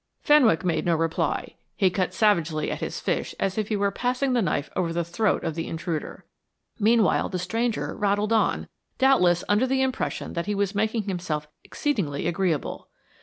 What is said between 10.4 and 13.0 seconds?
he was making himself exceedingly agreeable.